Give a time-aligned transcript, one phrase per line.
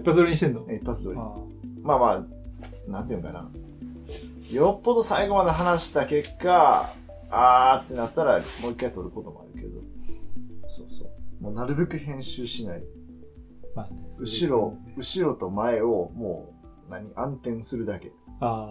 [0.00, 0.64] 一発撮りにしてんの？
[0.72, 1.18] 一発撮り。
[1.18, 1.34] あ
[1.82, 3.50] まあまあ、なんていうのかな。
[4.50, 6.90] よっぽど最後まで話した結果、
[7.30, 9.80] あーってなったら、もう一回撮ることもあるけど。
[10.66, 11.44] そうそう。
[11.44, 12.82] もうなるべく編集しない。
[13.74, 16.52] まあね、後ろ、後ろと前をも
[16.88, 18.12] う、何暗転するだけ。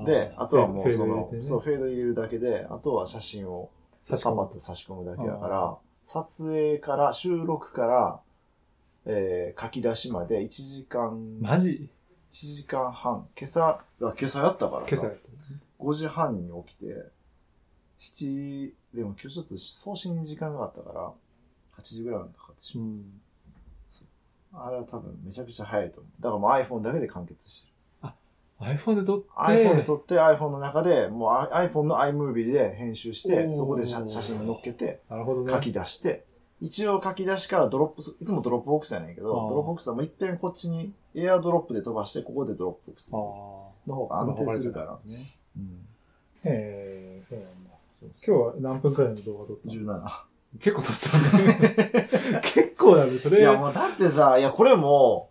[0.06, 3.70] で、あとはもうそのフェード入れて、ねそう、フェード入れるだけで、あとは写真を
[4.10, 8.20] パパッと差し込むだけだから、撮影から、収録から、
[9.06, 11.90] えー書き出しまで1時間、マジ
[12.32, 13.28] ？1時間半。
[13.38, 15.20] 今朝、あ今朝やったからさ今朝やっ、た
[15.80, 16.86] 5時半に起きて、
[18.00, 21.12] 7、でも今日ちょっと送信に時間があったから、
[21.78, 22.88] 8時ぐらいまでかかってしまう。
[22.88, 23.22] うん。
[24.52, 26.22] あれは多分めちゃくちゃ早いと思う。
[26.22, 27.74] だからもう iPhone だけで完結してる。
[28.60, 35.54] iPhone で撮って、iPhone で撮って iPhone の中で、もう iPhone の iMovie で編集して、そこで写写真に載っけて、なるほどね。
[35.54, 36.26] 書き出して、
[36.62, 43.94] 一応書き出しからドロップす、いつもドロップボックスやねんけど、ドロップボックスはもう一遍こっちにエアドロップで飛ばして、ここでドロップボックスあのあ。
[43.94, 45.00] 方が安定するから。
[45.06, 45.26] ね。
[45.58, 45.88] うん。
[46.44, 47.70] へえ、そうなんだ。
[47.92, 50.30] そう今日は何分くらいの動画撮ったの？17。
[50.60, 52.42] 結構撮ったね。
[52.42, 53.40] 結構だね、それ。
[53.40, 55.30] いやもうだってさ、いやこれも、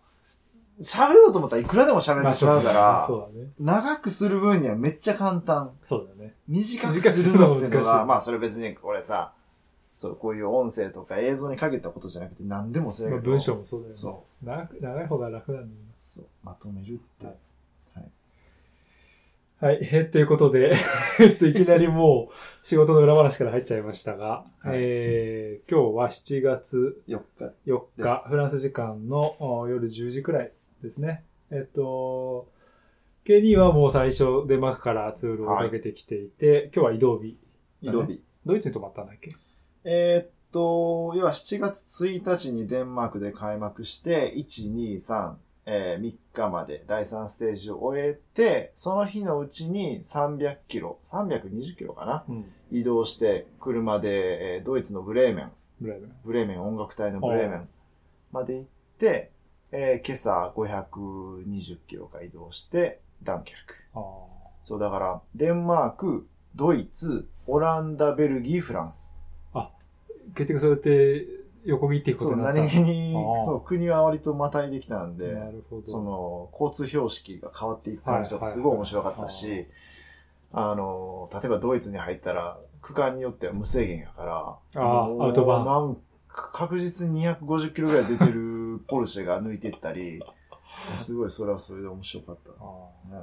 [0.81, 3.51] 喋ろうと思ったらいくらでも喋れてしまうから、そうだね。
[3.59, 5.71] 長くする分にはめっちゃ簡単。
[5.83, 6.35] そうだね。
[6.47, 9.33] 短くするのっていうのはまあそれ別にこれさ、
[9.99, 13.23] そう、こういう音声とか映像に限ったことじゃなくて何でもそうやけど。
[13.23, 13.95] まあ文章もそうだよね。
[13.97, 15.95] そ長く長い方が楽なんだよね。
[15.99, 17.27] そう、まとめるって。
[17.27, 17.35] はい
[17.95, 18.07] はい。
[19.61, 19.79] はい。
[19.83, 20.73] えーということで、
[21.19, 27.45] えっと、いきなりもう仕事の裏話から入っちゃいましたが、はいえー、今日は7月4日。
[27.67, 31.25] 4で日、すフランス時間のお夜10時くらいですね。
[31.51, 32.47] えっと、
[33.25, 37.37] ケニーはもう最初、デンマークからツールをかけてきていて、今日は移動日。
[37.83, 38.23] 移動日。
[38.47, 39.29] ドイツに泊まったんだっけ？
[39.91, 45.33] えーっと、要は7月1日にデンマークで開幕して、1、2、3、
[45.65, 52.45] えー3日まで第3ステージを終えて、その日のうちに300キロ、320キロかなうん。
[52.71, 56.13] 移動して、車で、えードイツのブレーメン、ぐらいだね。
[56.23, 57.69] ブレーメン音楽隊のブレーメン
[58.31, 59.31] まで行って、
[59.73, 63.75] えー今朝520キロか移動して、ダンケルク。
[63.95, 64.01] あ
[64.61, 69.18] そうだから、デンマーク、ドイツ、オランダ、ベルギー、フランス。
[70.33, 70.37] あ。
[70.37, 71.27] 結局そうやって
[71.65, 75.85] 横切っていくこそう、とになった何気にそう、国は割とまたいできたんで、なるほど。
[75.85, 79.67] その、交通標識が変わっていく感じとかはいすごい面白かったはいし、
[80.53, 85.99] あの、例えばドイツに入ったら、区間によっては無制限やから、あーもうアウトバーン
[86.31, 90.23] 確実に250キロぐらい出てるポルシェが抜いていったり、
[90.97, 92.53] すごいそれはそれで面白かった。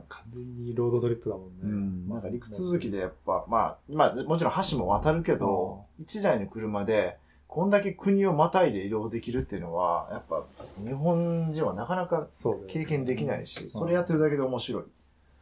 [0.09, 1.53] 完全にロードトリップだもんね。
[1.64, 7.18] うん、なんか陸続きでやっぱ、まあ、まあ、もちろん橋も渡るけど、一台の車で、
[7.48, 10.44] こんだけ国をまたいで移動できるっていうのは、やっぱ、
[10.84, 12.28] 日本人はなかなか
[12.68, 14.84] 経験できないし、それやってるだけで面白い。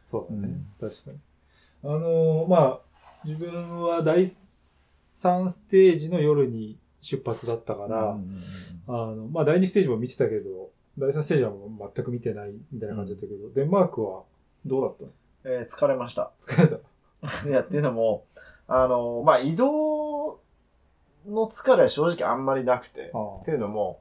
[0.04, 0.54] そうだね。
[0.80, 1.18] 確かに。
[1.82, 2.80] あのーまあ、
[3.24, 8.40] 自分は第3ステージの夜に出発だったから、うん
[8.86, 14.22] あの、まあ、第2ステージも見てたけど、第3ステージはもう全く見てないみたいな感じだったけど、デンマークは
[14.64, 15.10] どうだったの？
[15.44, 16.32] えー疲れました。
[16.40, 16.76] 疲れた。
[17.48, 18.24] いや、っていうのも、
[18.66, 20.40] あの、まあ、移動
[21.26, 24.00] の疲れは正直あんまりなくて、あっていうのも、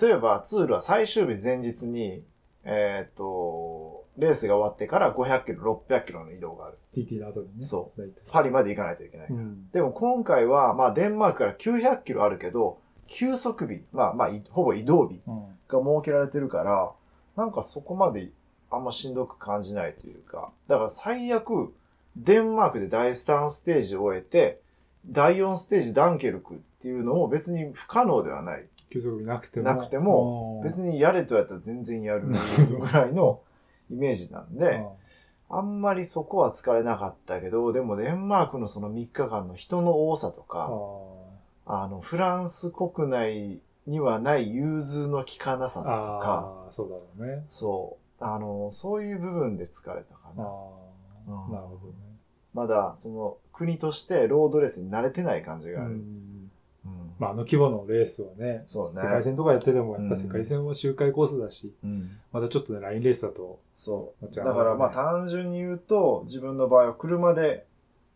[0.00, 2.22] 例えばツールは最終日前日に、
[2.64, 6.78] えっ、と、レースが終わってから500キロ、600キロの移動がある。
[6.94, 7.62] TT の後にね。。
[7.62, 8.20] そう大体。
[8.30, 9.28] パリまで行かないといけない。
[9.30, 9.70] うん。
[9.70, 12.78] でも今回は、まあデンマークから900キロあるけど、
[13.10, 15.42] 休息日、まあまあ、いほぼ移動日うん。
[15.68, 16.90] が設けられてるから、
[17.36, 18.30] なんかそこまで
[18.70, 21.72] あんましんどく感じないというか、だから最悪、
[22.16, 24.60] デンマークで第3ステージを終えて、
[25.06, 28.66] 第4ステージダンケルクっていうのも別に不可能ではない。
[28.90, 29.64] 休息日なくても。
[29.64, 32.34] なくても、別に、にやれとやったら全然やるぐ
[32.86, 33.40] らいの
[33.90, 34.84] イメージなんで、
[35.48, 40.70] あんまりそこは疲れなかったけど、でもデンマークのその3日間の人の多さとか、
[41.72, 47.44] あの、フランス国内にはない融通の効かなさとか、ああ、そうだろうね。
[47.48, 50.48] そう、あの、そういう部分で疲れたかああ、な。
[51.28, 51.94] うんなるほどね。
[52.54, 55.90] まだ、その、国としてロードレースに慣れてない感じがある。
[55.90, 55.98] うん。
[56.86, 59.08] うんまあ、あの規模のレースはね、そうね世。
[59.08, 64.34] 界戦とかやってても、やっぱうん世界戦は周回コースだし、うんまたちょっとね、ラインレースだと、そう。
[64.34, 67.66] だからまあね単純に言うと、自分の場合は車で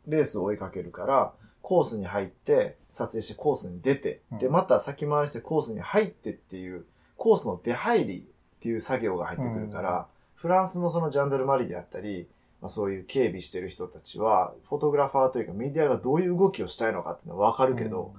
[0.08, 1.32] レースを追いかけるから、
[1.64, 6.84] コースに入って、撮影してコースに出て、うんで、また先回りしてコースに入ってっていう、
[7.16, 8.22] コースの出入りっ
[8.60, 12.28] ていう作業が入ってくるから、フランスのそのジャンダルマリであったり、
[12.60, 18.12] まあ、そういう警備してる人たちは、フォトグラファーというかメディアがどういう動きをしたいのかっていうのはわかるけど、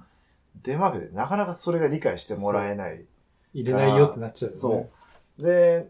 [0.64, 3.04] デンマークでなかなかそれが理解してもらえない。
[3.54, 4.50] 入れないよってなっちゃう。
[4.50, 4.88] そ
[5.38, 5.42] う。
[5.42, 5.86] で、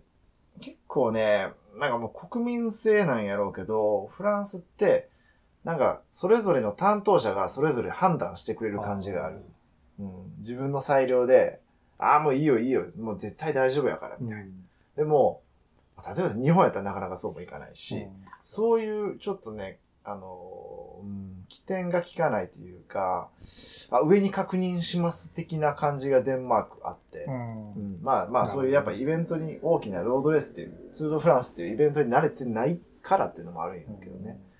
[0.61, 1.49] 結構ね、
[1.79, 5.08] なんかもう国民性なんやろうけど、フランスって、
[5.66, 9.42] なんかそれぞれの担当者がそれぞれ判断してくれる感じがある。
[9.98, 10.08] うん、
[10.38, 11.58] 自分の裁量で、
[11.98, 14.46] ああ、もういいよいいよ、もう絶対大丈夫やから、みたいな。
[14.96, 15.42] でも、
[16.06, 18.10] 例えば日本やったらなかなかそうもいかないし、うん。
[18.44, 23.28] そういうちょっとね、あの、うん、起点が効かないというか、
[23.90, 27.72] あ上に確認します的な感じがデンマークあって、うん。
[27.72, 27.98] うん。
[28.02, 34.38] まあまあそういうやっぱイベントに大きなロードレースっていう、ツールドフランスっていうイベントに慣れてないからっていうのもあるんやけどね。
[34.50, 34.56] うん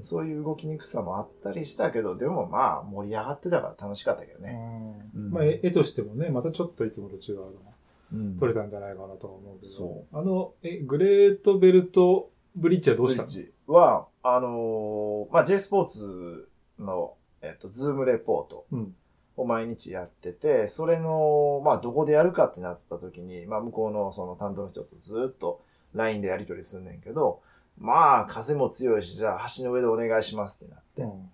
[0.00, 4.52] そういう動きにくさもあったりしたけど、でもまあ盛り上がってたから楽しかったけどうね。
[4.52, 5.10] ん。
[5.16, 5.30] うん。
[5.30, 7.42] まあ、絵絵としてもね、またちょっといつもと違うの。
[7.44, 7.50] が
[8.12, 8.38] うん。
[8.38, 9.72] 撮れたんじゃないかなとは思うけど。
[9.72, 13.28] そあの、え、グレートベルトブリッジはどうしたの？
[13.28, 16.48] ブリッジは、あのーまあ J スポーツ
[16.78, 18.66] の、えっと、ズームレポート。
[18.72, 18.94] うん。
[19.38, 25.60] を毎日やってて、それの、まあどこでやるかってなった時に、まあ向こうのその担当の人とずっと
[25.94, 27.42] LINE でやり取りすんねんけど、
[27.78, 31.02] まあ風も強いし、じゃあ橋の上でお願いしますってなって。
[31.02, 31.30] うん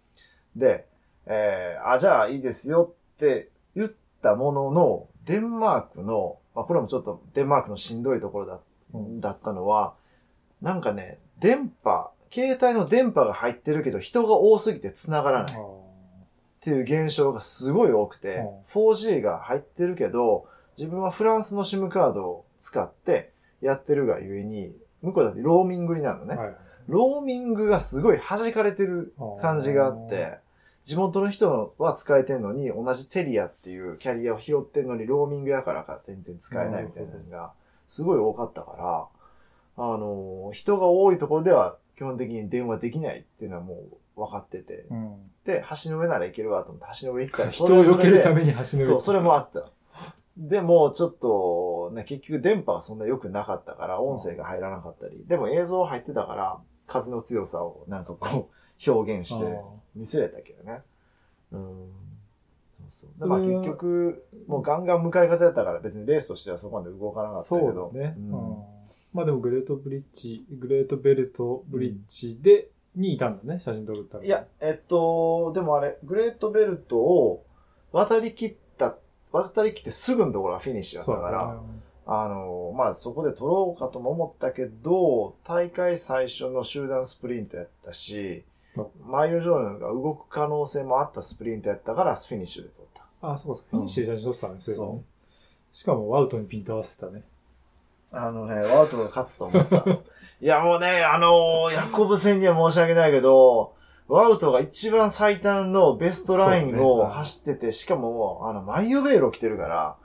[0.56, 0.86] で、
[1.26, 3.92] えーあ、じゃあいいですよって言っ
[4.22, 8.60] たものの、デンマークの、まあこれもちょっとデンマークのしんどいところだ,、
[8.92, 9.94] うんだったのは、
[10.60, 15.52] なんかね、電波、携帯の電波が入ってるけど人が多すぎて繋がらない。
[15.52, 20.46] っていう現象がすごい多くて、うん 4G が入ってるけど、
[20.76, 26.36] 自分はフランスの SIM カードを使ってやってるがゆえに、向こうだってローミングになるのね。
[26.36, 26.56] はい。
[26.88, 30.38] ローミングがすごい弾かれてる感じがあって、
[30.84, 37.52] 地元の人は使えてんのに、同じテリアっていうキャリアを拾ってんのに、ローミングやからか全然使えないみたいなのが、
[37.86, 39.08] すごい多かったか
[39.76, 43.74] ら、あの、人が多いところでは基本的に電話できないっていうのはも
[44.16, 45.16] う分かってて、うん。
[45.44, 49.70] で、橋の上なら行けるわと思って、橋の上行ったら、 人を避けるために橋の上そう、それもあった。
[50.36, 58.54] でも、ちょっと、ね、結局電波がそんな良くなかったから、音声が入らなかったり、でも映像入ってたから、風の強さをなんかこう、
[58.90, 59.60] 表現して
[59.94, 60.82] 見せれたけどね。
[61.52, 61.60] うん。
[62.90, 63.20] そうそう。
[63.20, 68.14] でまあ結局、もうガンガン向かい風だったから別にレースとしてはそこまで動かなかったけそうね。
[68.18, 68.64] ううんん
[69.12, 74.24] まあでもグレートブリッジ、グレートベルトブリッジで、にいたんだね、写真撮るったら。
[74.24, 77.44] いや、えっと、でもあれ、グレートベルトを
[77.92, 78.61] 渡り切った、
[79.32, 81.60] 渡り切ってすぐのところがフィニッシュだったから、ね。
[82.06, 88.44] あの、まあ、そこで撮ろうかとも思ったけど、大会最初の集団スプリントやったし
[88.76, 93.32] うん、マイヨジョーヌが動く可能性もあったスプリントやったから、フィニッシュで撮った。
[93.32, 95.02] あ、そうか、フィニッシュで写真撮ってたんですよ、そうね。
[95.72, 97.22] しかもワウトにピント合わせてたね。
[98.12, 99.84] あのね、ワウトが勝つと思った。
[100.40, 103.74] いや、もうね、あのヤコブセンには申し訳ないけど、
[104.12, 109.96] ワウトが一番最短のベストラインを走ってて、しかもあの、マイヨベール着てるから、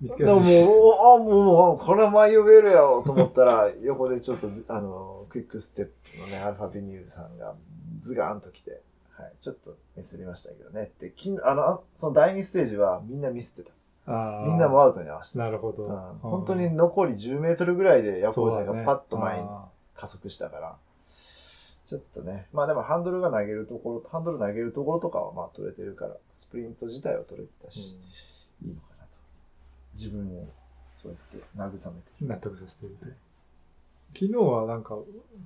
[0.00, 7.54] 見つけもう、あ、もう、もうこれはマイヨベールやろと思ったら、 横でちょっと、あの、クイックステップのね、アルファヴィニルさんが
[8.00, 8.80] ズガーンと来て、
[9.12, 10.84] はい、ちょっとミスりましたけどね。
[10.84, 13.74] って、きあの、あその第2ステージはみんなミスってた。
[14.46, 15.38] みんなもワウトに合わせて。
[15.38, 15.44] た。
[15.44, 15.84] なるほど。
[15.84, 15.92] うん。
[15.92, 16.18] うん。
[16.20, 20.76] 本当に残り10メートルぐらいでヤコブさんがパッと前にあ加速したから、
[21.90, 27.96] ちょっとね、まあでもハンドルが投げるところ、ハンドル投げるところとかはまあ取れてるから、スプリント自体は取れてたーし、
[28.62, 29.10] いいのかなと。
[29.94, 30.46] 自分を
[30.88, 33.06] そうやって慰めてうん納得させてるって。
[34.14, 34.98] 昨日はなんか、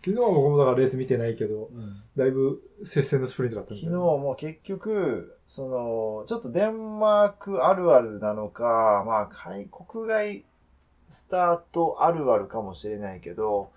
[0.04, 1.70] 昨日は僕もだからレース見てないけど、
[2.14, 10.44] だいぶ接戦のスプリントだったん昨日も結局、その、ちょっとデンマークあるあるなのか、まあ、海国外
[11.08, 13.70] スタートあるあるかもしれないけど、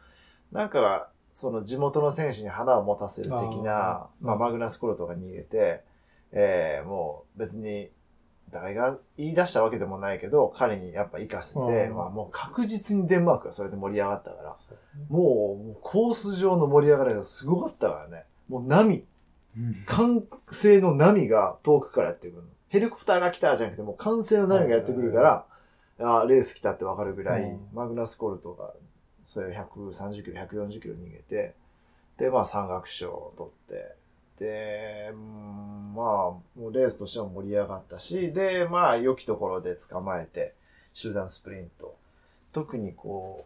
[0.51, 5.83] なんか、その地元の選手に花を持たせる的な、まあ、マグナスコロトが逃げて、
[6.31, 7.91] えー、もう別に、
[8.49, 14.55] 誰が言い出したわけでもないけど、彼にやっぱ活かせて、うんまあもう確実にデンマークがそれで盛り上がったから、
[15.09, 18.23] もうコース上の盛り上がりがすごかったからね。
[18.49, 19.05] もう波、
[19.85, 22.47] 歓声の波が遠くからやってくるの。
[22.69, 25.45] ヘリコプターが来たじゃなくて、もう歓声の波がやってくるから、
[25.99, 27.59] あレース来たってわかるぐらい、うん。
[27.75, 28.73] マグナスコルトが、
[29.33, 31.53] それを130キロ、140キロ逃げて、
[32.17, 33.95] で、まあ山岳賞を取って、
[34.39, 40.53] で、うんまあ、もうレースとしても盛り上がったし、で、まあ、良きところで捕まえて、
[40.93, 41.95] 集団スプリント。
[42.53, 43.45] 特にこ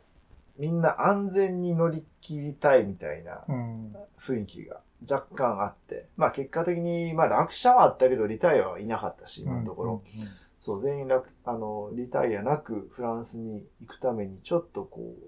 [0.57, 3.95] う、みんな安全に乗り切りたいみたいなうん。
[4.19, 10.01] 雰囲気が若干あって、まあ結果的に、まあ落車はあったけど、リタイアはいなかったし、今のところ。
[10.15, 10.27] うん。
[10.59, 15.27] そう、全員楽、あの、リタイアなくフランスに行くために、ちょっとこう、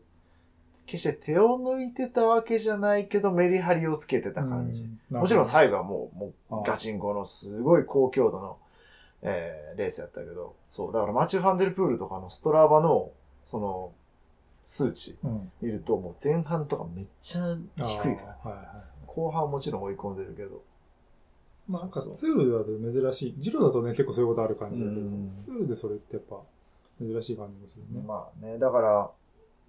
[0.85, 4.83] 決して手を抜いてたわけじゃないけど、メリハリをつけてた感じ。
[4.83, 8.57] うんもちろん最後はもう、もうガチンコのすごい高強度の
[9.21, 13.11] えーレースやったけど、そう、だからマチュー・ファンデルプールとかのストラバの、
[13.43, 13.91] その、
[14.63, 15.51] 数値うん。
[15.61, 18.37] 見ると、もう前半とかめっちゃ低いから。
[18.43, 20.55] あーはいは後半はもちろん追い込んでるけど。
[21.69, 21.71] い。
[21.71, 23.35] まあなんかツールだと珍しい。
[23.37, 26.41] ジロだとね、結構そういうことある感じだけどうん、ツールでそれってやっぱ
[26.99, 28.03] 珍しい感じもするね。
[28.05, 29.09] まあね、だから、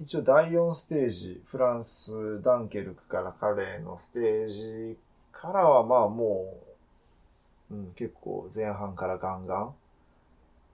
[0.01, 4.97] 一応第4ステージ、フランス、ダンケルクからカレーのステージ
[5.33, 6.55] からはまあも
[7.71, 9.75] う、うん、結構前半からガンガン、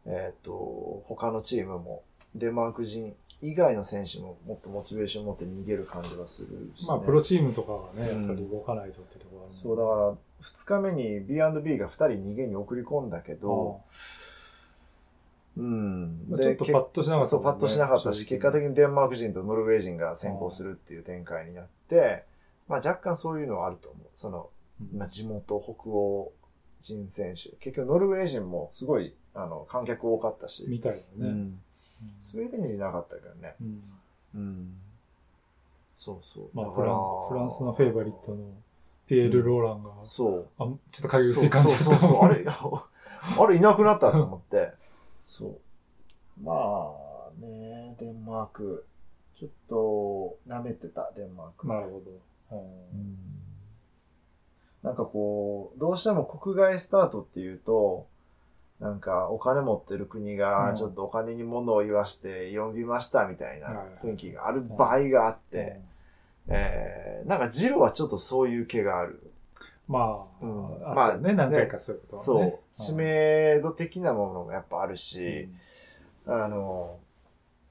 [0.07, 2.03] えっ、と、他のチームも、
[2.35, 6.89] デンマーク人以外の選手ももっとモチベーション持って逃げる感じがするし、ね。
[6.89, 8.25] まあプロチームとかはね、やうん。
[8.25, 13.81] っぱり動かないとってところあるそう、だから、二日目に B&B が二人逃げに送り込んだけど、
[15.61, 16.27] うん。
[16.29, 22.25] まあちょっとパッとしなかったそう、パッとしなかったし、結果的にデンマーク人とノルウェー人が先行するっていう展開になって、
[22.67, 24.07] まあ若干そういうのはあると思う。
[24.17, 24.49] その、
[24.81, 26.33] うんまあ地元北欧
[26.81, 27.51] 人選手。
[27.57, 30.65] 結局ノルウェー人もすごい、あの、観客多かったし。
[30.67, 31.31] みたいなね。
[31.31, 31.61] うん。
[32.19, 33.55] スウェーデン人いなかったけどね。
[33.61, 33.83] うん
[34.35, 34.73] うん。
[35.99, 36.49] そうそう。
[36.55, 38.39] まあフランス、フランスのフェイバリットの
[39.07, 40.47] ピエール・ローランが、そう。
[40.59, 44.73] あ、ちょっと影薄い感じだったそうそうそう、あれ、あれいなくなったと思って。
[45.31, 46.43] そう。
[46.43, 48.85] まあね、デンマーク、
[49.37, 51.69] ちょっと舐めてた、デンマーク。
[51.69, 52.03] なるほ
[52.51, 52.57] ど。
[52.57, 53.17] うん
[54.83, 58.07] なんかこう、どうしても国外スタートっていうと、
[58.81, 65.81] なんかお金持ってる国うんがちょっとお金に物を言わして呼びましたみたいなはい雰囲気がある場合があって、
[66.49, 69.30] えー、なんかジロはちょっとそういう気がある。
[69.91, 72.61] まあ、うんあったね、何回かそういうことはね。
[72.71, 72.93] そう。
[72.93, 75.49] 知名度的なものもやっぱあるうし、
[76.29, 76.99] んあの、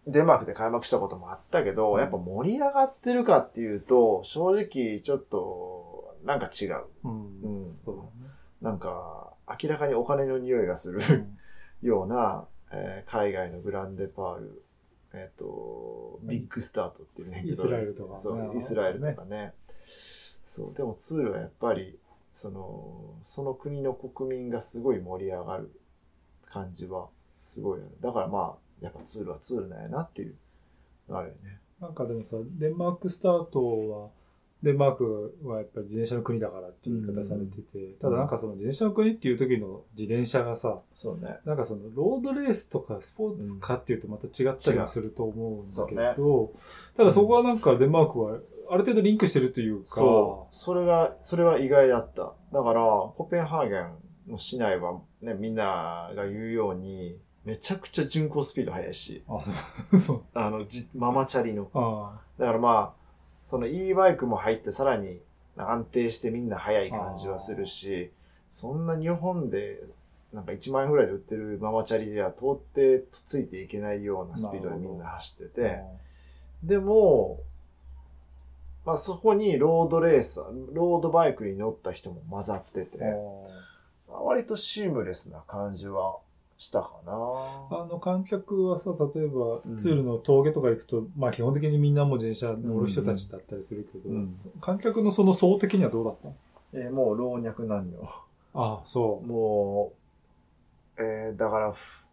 [0.05, 6.83] デンマークで開幕したこともあったけど、うんやっぱ盛り上がってるかっていうと、正直ちょっと、なんか違う。
[7.05, 7.79] うんうん。
[7.85, 10.99] そうなんか、明らかにお金の匂いがする。
[11.81, 14.61] ような、えー海外のグランデパール、
[15.13, 17.43] えっ、と、ビッグスタートっていうね。
[17.47, 19.53] イスラエルとかねそう、イスラエルとかね。
[20.41, 21.97] そう、でもツールはやっぱり、
[22.39, 25.69] その、その国の国民がすごい盛り上がる
[26.45, 27.07] 感じは、
[27.41, 27.89] すごいある。
[28.01, 30.35] だからまあ、やっぱツールはツールなんやなっていう
[31.09, 31.59] のあるよね。
[31.81, 34.09] なんかでもさ、デンマークスタートは、
[34.63, 41.37] デンマークはやっぱり自転車の国だからっていう言い方されてて、ただなんかその自転車の国っていう時の自転車がさ、そうね。
[41.45, 46.51] なんかそのロードレースとかスポーツかっていうとまた違ったりもすると思うんだけど、
[46.97, 48.37] ただそこはなんかデンマークは
[48.69, 50.55] ある程度リンクしてるというか、そう。
[50.55, 52.33] それが、それは意外だった。
[52.53, 52.81] だから、
[53.15, 60.23] コペンハーゲンの市内はね、みんなが言うように、めちゃくちゃ巡航スピード速いし、あ、そう。
[60.33, 61.69] あの、じママチャリの。
[61.73, 62.99] あだからまあ、
[63.43, 65.19] その e バイクも入ってさらに
[65.57, 68.11] 安定してみんな速い感じはするし、
[68.49, 69.79] そんな日本で、
[70.31, 75.81] なんか1万円ぐらいで売ってるママチャリじゃ到底ついていけないようなスピードでみんな走ってあて、
[76.63, 77.39] でも、
[78.85, 82.97] まあそこにロードレーサー、ロードバイクに乗った人も混ざってて、
[84.09, 86.17] あ割とシームレスな感じは
[86.57, 87.11] したかな。
[87.13, 87.15] あ
[87.85, 89.77] の観客はさ、例えばうん。
[89.77, 94.35] ツールの峠とか行くと、まあ基本的にみんなも自転車乗る人たちだったりするけど、うん。
[94.59, 96.27] 観客のその層的にはどうだった？
[96.27, 96.35] の
[96.73, 98.09] えーもう老若男女。
[98.55, 99.93] ああ、そも
[100.97, 102.05] う、えー、だから、ふ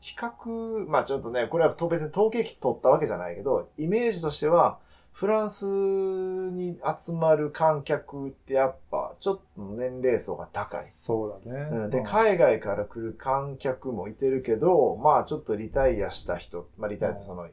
[0.00, 4.78] 比較、まあちょっとね、これはと別に統計取ったわけじゃないけど、イメージとしては、
[5.16, 10.48] フランスに集まる観客ってやっぱ、ちょっと年齢層がう。
[10.52, 10.82] 高い。
[10.82, 11.68] そうだね。
[11.72, 17.44] うん、で、うん海外から来る観客もいてるけど、まあちょっとリタイアした人、まあリタイアってその、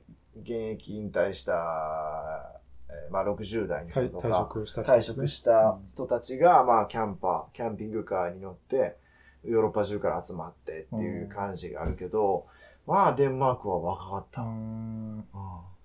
[0.41, 8.98] 現役引退した、えーまあ60代の人とか、職した人退職した人たちが、まあ、キャンパー、キャンピングカーに乗って、
[9.46, 12.46] ヨーロッパ中から集まってっていう感じがあるけど、
[12.86, 14.41] まあ、デンマークは若かった。
[14.41, 15.25] ううんん。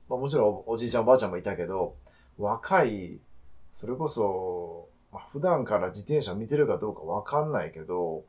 [0.08, 1.94] まあ、もちろん、おじいちゃん、おばあちゃんもいたけど、
[2.38, 3.18] 若い、
[3.70, 8.24] それこそ、まあ、普段から自転車見てるかどうかわかんないけど、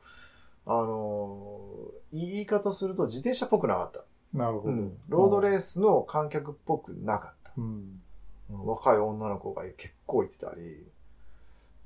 [0.66, 4.04] あのー言い方すると自転車っぽくなかった。
[4.36, 4.74] なるほど。
[4.74, 4.98] うん。
[5.08, 7.52] ロードレースの観客っぽくなかった。
[7.56, 7.64] うん。
[7.64, 10.84] うん若い女の子が結構いてたり、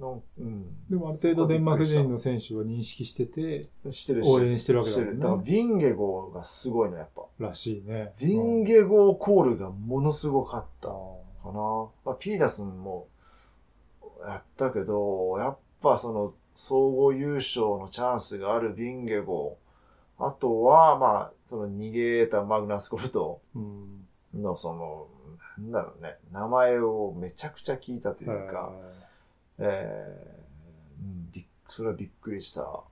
[0.01, 0.67] うん。
[0.91, 4.31] でもある程度デンマーク人の選手は認識してて、してるし。
[4.31, 4.91] 応援してるわけ。
[4.91, 5.43] だもんだから、ね。
[5.47, 7.23] ビンゲゴーがすごいの、やっぱ。
[7.39, 8.13] らしいね。
[8.19, 10.95] ビンゲゴーコールがものすごかったか
[11.45, 11.53] あな。
[12.05, 13.07] まあ、ピーダスンも
[14.27, 20.27] やったけど、やっぱその、総合優勝のチャンスがあるビンゲゴー。
[20.27, 23.41] あとは、まあ、その逃げたマグナスコルト。
[24.35, 25.07] のその、
[25.59, 28.73] なんだろうね、名前をめちゃくちゃ聞いたというか、
[29.59, 30.35] えー
[31.71, 32.83] それはびっくりした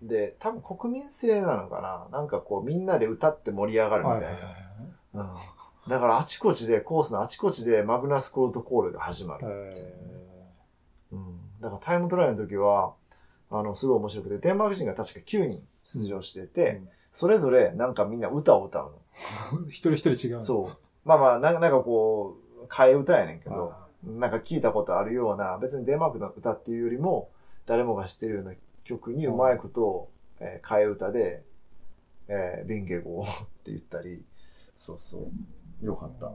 [0.00, 4.26] で、多分国民性なのかななんかこうみんなで歌って盛り上がるみたいな。
[4.28, 4.54] はいはいはい
[5.14, 5.26] うん
[5.88, 9.46] だからあちこちで、コースのあちこちでマグナスコールトコールが始まる。
[9.48, 10.04] え
[11.10, 11.38] うん。
[11.60, 12.92] だからタイムトライアルの時は、
[13.50, 20.40] あの、すごい面白くて、デンマーク人が確か9人出場してて、うんそれぞれなんかみんな歌を歌うー 一人一人違う。
[20.40, 20.76] そう。
[21.04, 27.30] まあまあ、なんかなんかこう、替え歌やねんけど、あなんか聞いたことあるような、別にデンマークの歌っていうよりも、
[27.66, 28.52] 誰もが知ってるような
[28.84, 31.42] 曲にうまいことを、えー替え歌で、
[32.28, 34.22] えー、ビンゲゴー って言ったり、
[34.76, 35.28] そうそ
[35.82, 35.84] う。
[35.84, 36.28] よかった。
[36.28, 36.32] あ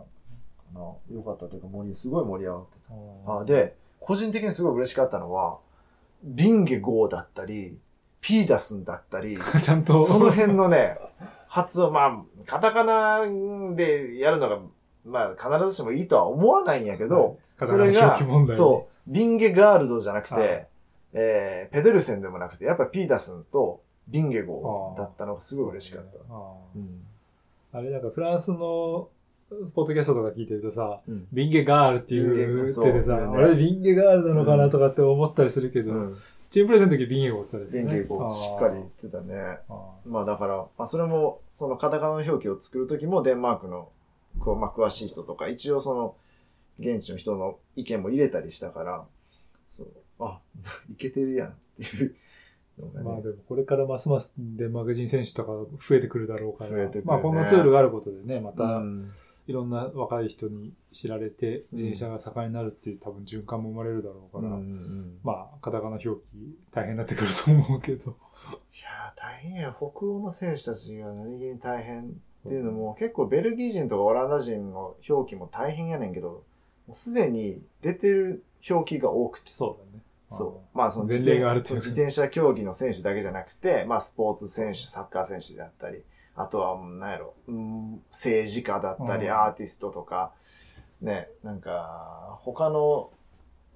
[0.74, 2.77] のよかったというか、盛り、すごい盛り上がって
[3.25, 3.39] た。
[3.39, 5.60] あで、個人的にすごい嬉しかったのは、
[6.24, 7.79] ビンゲゴーだったり、
[8.22, 10.03] ピーダスンだったり、 ちゃんと。
[10.03, 10.98] その辺のね、
[11.48, 13.25] 発音、まあ、カタカナ
[13.75, 14.60] でやるのが、
[15.05, 18.15] まあ、必ずしもいいとは思わないんやけど、はい、それが
[18.55, 20.67] そう、ビンゲガールドじゃなくて、はい。
[21.13, 26.03] えー、ペデルセンでもなくて、やっぱピーダスンとビンゲゴーだったのがすごい嬉しかっ
[27.71, 27.77] た。
[27.77, 28.01] あれなん。
[28.01, 29.07] かフランスの
[29.74, 31.27] ポッドキャストとか聞いてるとさ、うん。
[31.31, 32.35] ビンゲガールっていビンう
[32.65, 36.17] ゲ手でさ、あれビンゲガールなのかなとかって思ったりするけど、うん。
[36.50, 38.01] チームプレゼンの時ビンゲゴーって言ってたですね。
[38.01, 38.31] ゲゴー。
[38.31, 39.59] しっかり言ってたね。
[39.69, 43.89] あまあだから、まあそれも、そのカタカナの表記を作るときもデンマークの、
[44.39, 46.15] こう、まあ詳しい人とか、一応その、
[46.79, 49.05] 現地の人の意見も入れたりしたから、
[49.67, 49.87] そう、
[50.19, 50.39] あ、
[50.91, 52.15] いけてるやんっていう
[52.79, 53.05] のがね。
[53.07, 55.51] ーまあでもこれからますますデンマーク人選手とか
[55.87, 59.11] 増えてくるだろうから、増えてくるねまあこんなツールがあることでね、またうん
[59.47, 66.15] いろんな若い人に知られて自転車が盛んになるっていう多分循環も生まれるだろうから、うんうんまあカタカナ表記
[66.71, 68.11] 大変になってくると思うけど。
[68.11, 68.13] い
[68.81, 69.75] やー大変や。
[69.77, 72.13] 北欧の選手たちが何気に大変
[72.45, 76.43] っていうのも、結構ベルギー人とかオランダ人の表記も大変やねんけど、も
[76.89, 79.51] うすでに出てる表記が多くて。
[79.51, 80.03] そうだね。
[80.29, 80.77] そう。
[80.77, 86.03] まあその前例があるという自転車競技の選手だけじゃなくて、まあスポーツ選手、サッカー選手であったり、
[86.35, 90.31] あとは、うんなんやろ、うん、政治家だったり、うんアーティストとか、
[91.01, 93.09] ね、なんか、他の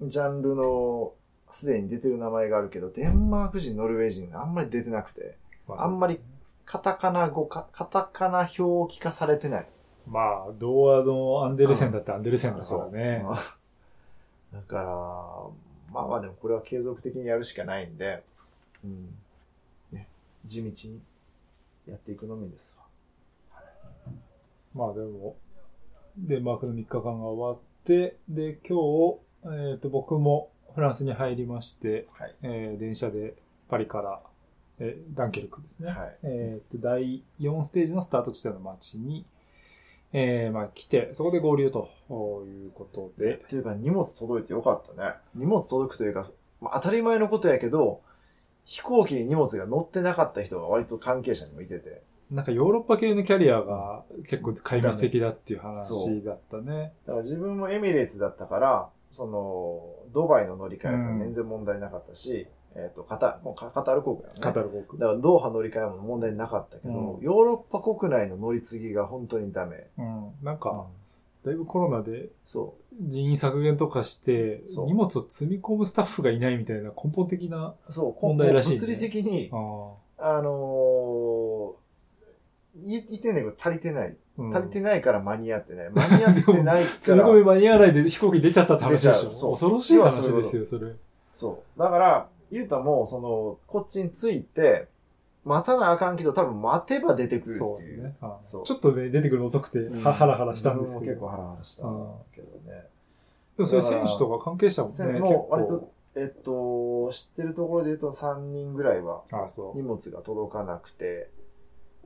[0.02, 1.12] ジャンルの
[1.50, 6.20] すでに出てる名前があるけど、デンマーク人、ノルウェー人あんまり出てなくて、まあんまり
[6.64, 9.68] カタカナ語か、カタカナ表記化されてない。
[10.06, 13.24] まあ、童話のアンデルセンだってアンデルセンだからね。
[13.24, 13.36] うん
[14.52, 14.84] だから、
[15.92, 18.22] まあまあでもこれは継続的にやるしかないんで、
[18.84, 19.14] うん。
[19.92, 20.08] ね、
[20.44, 21.00] 地道に
[21.86, 22.84] やっていくのみですわ。
[24.74, 25.36] まあでも、
[26.16, 29.18] デンマークの3日間が終わって、で、今日、
[29.70, 32.34] えっ、と、僕もフランスに入りまして、はい。
[32.42, 33.34] えー電車で
[33.68, 34.20] パリから、
[34.80, 35.90] えーダンケルクですね。
[35.90, 39.24] はいえっ、と、第4ステージのスタート地点の街に、
[40.12, 45.14] えーまあ来て、そこで合流ということえ、でっ、ていうか荷物届いてよかったね。
[45.34, 48.00] 荷物届くというか、まあ当たり前のことやけど、
[48.64, 56.92] 飛行機に荷物が乗ってなかった人が割と関係者にもいてて、なんかヨーロッパ系のキャリアが結構壊滅的だっていう話だったね。
[57.04, 64.40] だから自分もエミレーツだったから、その、ドバイの乗り換えが全然問題なかったし、えっ、と、カタ、もうカカタール航空やね。
[64.40, 69.88] カタール航空だからドーハ乗り換えも問題なかったけど、うんヨーロッパ国内の乗り継ぎが本当にダメ。
[69.98, 70.30] うん。
[70.42, 70.86] なんか、
[71.44, 77.92] だいぶコロナでそ人員削減とかして、荷物を積み込むスタッフがいないみたいな根本的な、う。
[77.92, 81.80] そう、問題らしいね物理的にあ、あのー
[82.84, 84.16] い、いてんねんけど足りてない。
[84.38, 85.90] うん足りてないから間に合ってない。
[85.90, 87.28] 間に合ってないか 積みら。
[87.28, 89.34] 込み間に合わないで飛行機出ちゃったって話でしょ？
[89.34, 90.92] そう恐ろしい話ですよ、それ。
[91.32, 91.78] そう。
[91.78, 94.88] だから、ゆうたも、その、こっちに着いて、
[95.44, 98.04] 待たなあかんけど、多分待てば出てくるそうっていう。
[98.04, 98.14] ね。
[98.20, 101.12] あそうちょっとね、出てくるの遅くて、うんはハラハラしたんですけど。
[101.12, 101.82] 結構ハラハラした
[102.34, 102.86] けどね。
[103.56, 109.76] でもそれ選手とか関係者もね、もう割と構。、えっと、知ってるところで言うと3人ぐらいはあそう。
[109.76, 111.30] 荷物が届かなくて、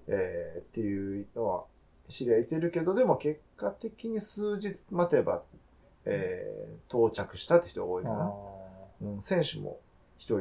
[0.07, 1.64] えーっていうのは
[2.09, 5.42] 知り合いいてるけど、でも結果的に数日待てば、
[6.04, 8.33] えー到着したって人が多いかあな。
[9.02, 9.80] うん、選手も
[10.24, 10.40] 一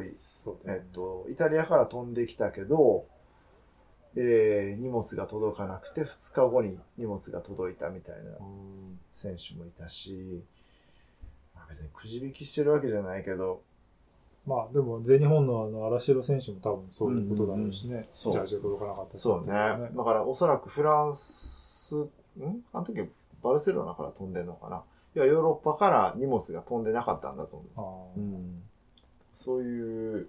[0.64, 3.04] えっと、イタリアから飛んできたけど、
[4.16, 8.98] えー荷物が届かなくて2日後に荷物が届いたみたいなうん。
[9.12, 10.42] 選手もいたし、
[11.54, 13.60] まあ、別にくじ引きしてるわけじゃないけど、
[14.46, 18.06] まあでも全日本のあの荒城選手も多分そういうことだろうしね。
[18.08, 18.32] そう。
[18.32, 19.52] ジャージが届かなかったそうね。
[19.52, 22.08] だからおそらくフランス、ん？
[22.72, 23.06] あの時
[23.42, 24.82] バルセロナから飛んでんのかな。
[25.14, 28.18] いや、ヨーロッパから荷物が飛んでなかったんだと思う。
[28.18, 28.62] うん。
[29.34, 30.28] そういう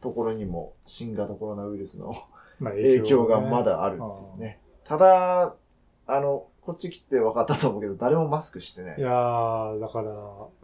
[0.00, 2.24] ところにも新型コロナウイルスの
[2.58, 4.60] まあ 影響がまだあるっていうね。
[4.84, 5.54] ただ、
[6.06, 9.00] あの、こっち来て分かったと思うけど、誰もマスクしてねい。
[9.00, 10.12] やー、だから、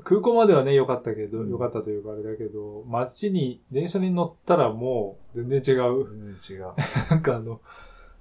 [0.04, 6.04] 空港まではね、良かったけど、うん良かったというかあれだけど、街に、電車に乗ったらもう全然違う。
[6.04, 6.74] 全然違う。
[7.10, 7.60] なんかあの、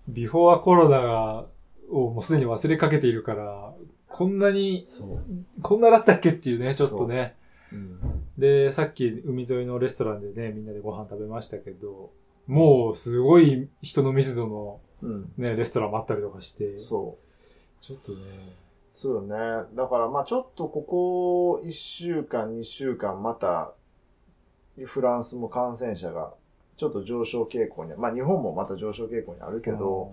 [0.08, 1.46] ビフォーコロナが、
[1.91, 3.74] をもうすでに忘れかけているから、
[4.08, 4.86] こんなに。
[5.62, 7.36] こんなだったっけっていうね、ちょっとね。
[7.74, 8.25] うん。
[8.38, 12.12] で、さっき海沿いのレストランでね、みんなでご飯食べましたけど、
[12.48, 15.32] もうすごい人の密度のうん。
[15.38, 17.84] ね、レストランもあったりとかして、そう。
[17.84, 18.17] ちょっとね、
[18.91, 19.67] そうよね。
[19.76, 23.74] だからまあちょっとここ1週間、2週間また、
[24.86, 26.34] フランスも感染者が
[26.76, 30.12] ちょっと上昇傾向に、まあ日本もまた上昇傾向にあるけど、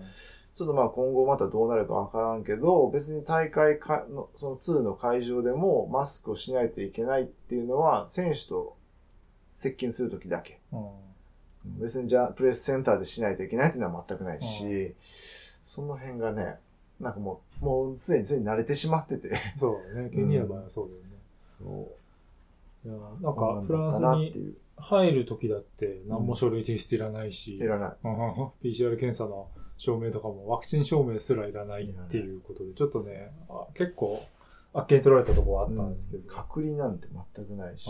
[0.55, 8.75] ちょっとまあ今後またどうなるかわからんけど、別に大会かの、その2の会場でもマスクをしないといけないっていうのは、選手と
[9.47, 10.59] 接近するときだけ。
[10.71, 14.95] うん、別にじゃあプレスセンターでしないといけないっていうのは全くないし、う
[15.63, 16.59] その辺がね、
[16.99, 19.31] なんかもう、もうすでにそれに慣れてしまってて。
[19.57, 21.07] そうだね、ケニアの場合はそうだよね。
[21.57, 21.89] そ
[22.85, 22.87] う。
[22.87, 24.55] いやなんか、フランスに。
[24.75, 27.91] 入るときだって何も書類提出いらないし、いらない。
[28.03, 28.11] うん
[28.63, 34.23] PCR 検査の証明とかもワクチン証明すらいらないっていうことで、ちょっとね、あ結構、
[34.73, 36.33] あっけに取られたところはあったんですけど。
[36.33, 37.89] 隔離なんて全くないし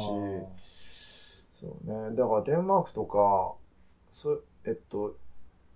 [1.54, 2.16] そうね。
[2.16, 3.54] だからデンマークとか、
[4.12, 5.16] そえっと、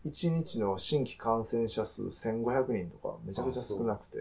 [0.05, 4.17] 1日の新規感染者数1500人とかめちゃくちゃ少なくて、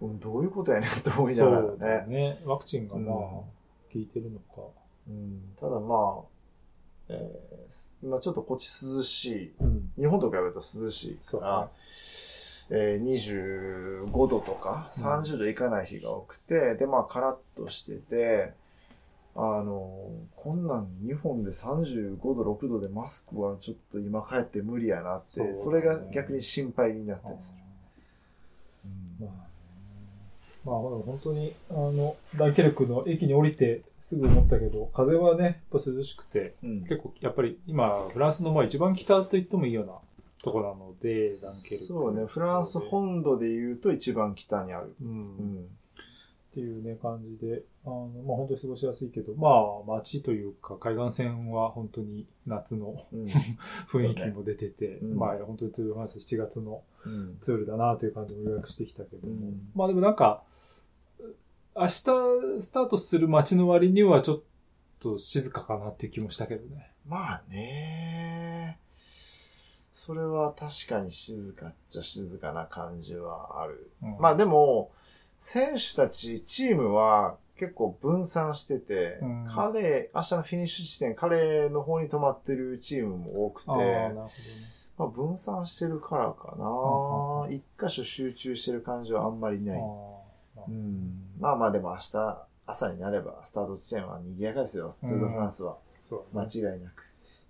[0.00, 2.06] うんどういうことやねんと思いながらね。
[2.08, 2.38] ね。
[2.44, 4.62] ワクチンがまあ、うん効いてるのか。
[5.08, 6.33] うんただまあ、
[7.08, 9.52] えーす今ちょっとこっち涼しい。
[9.60, 9.92] うん。
[9.98, 11.70] 日本と比べると涼しいそうから、
[12.70, 18.52] えー、25度とかうん30度いかない日が多くて、で、まあ、カラッとしてて、
[19.36, 27.64] あの、こんなん日本で35度、6度でマスクはちょっと今帰って無理やなって、そねそれが逆に心配になったりする。
[29.20, 29.48] まあね、
[30.64, 39.94] まあ、本当に、あの、ダンケルクの駅に降りてすぐ思ったけど、風はね、やっぱ涼しくて、うん結構、やっぱり今、フランスのまあ一番北と言ってもいいような
[40.42, 41.84] とこなので、ダンケルク。
[41.86, 44.94] そうね、フランス本土で言うと一番北にある。
[45.00, 45.08] うん。
[45.08, 45.64] うん。
[45.64, 53.24] っていうね、感じで、あの、まあ本当に過ごしやすいけど、まあ街というか海岸線は本当に夏のうん。
[53.90, 57.38] 雰囲気も出てて、うんまあ本当にツールフランス7月のうん。
[57.40, 60.42] ツールだなという感じも予約してきたけども、うんまあでもなんか、
[61.76, 62.02] 明日ス
[62.72, 64.40] タートする街の割にはちょっ
[65.00, 66.90] と静かかなっていう気もしたけどね。
[67.06, 68.78] まあね。
[69.90, 73.90] それは確かに静かっちゃ静かな感じはある。
[74.02, 74.90] うんまあでも、
[75.38, 84.12] 選手たち、チームは結構分散してて、うん彼、明日のフィニッシュ地点、彼の方に止まってるチームも多くて、ね。
[84.96, 89.80] まあ分散してるからかな、うん一箇所集中してる感じはあんまりない。
[90.68, 95.76] うん、まあまあでも明日、朝になればスタート地点は賑やかですよ、ツール・ド・フランスは。
[96.00, 96.36] そう。
[96.36, 97.04] 間違いなく。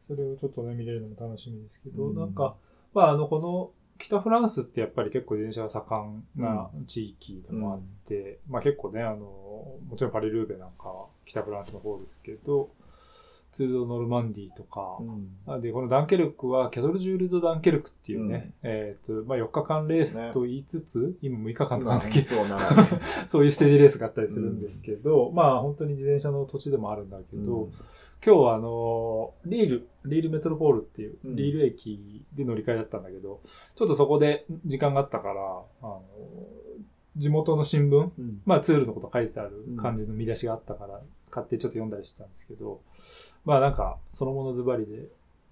[0.06, 2.16] それをちょっとね、見れるのも楽しみですけど、うん。
[2.16, 2.56] なんか、
[2.92, 12.70] まあ、あの、この、北フランスってやっぱり結構電車が盛んな地域でもあって、まあ結構ね、あの、もちろんパリルーベなんかは北フランスの方ですけど、
[13.54, 14.98] ツール・ド・ノルマンディとか、
[15.46, 15.60] うん。
[15.62, 22.58] で、このダンケルクは、キャドル・ジュール・ド・ダンケルクっていうね、えっ、と、まあ4日間レースと言いつつ、今6日間とかだっけそうな。
[23.28, 27.68] そういうステージレースがあったりするんですけど、まあ本当に自転車の土地でもあるんだけど、
[28.26, 31.36] 今日はあの、リール、リールメトロポールっていう、うん。
[31.36, 33.40] リール駅で乗り換えだったんだけど、
[33.76, 36.02] ちょっとそこで時間があったから、あの、
[37.16, 38.42] 地元の新聞、うん。
[38.44, 41.00] まあツールのこと書いてある感じの見出しがあったから、
[41.34, 42.80] 買ってちょっと読んだりしてたんですけど、
[43.44, 45.08] まあなんか、そのものズバリで、